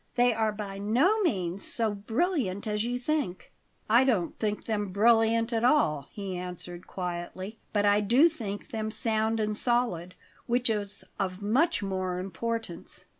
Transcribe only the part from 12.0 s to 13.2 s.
importance.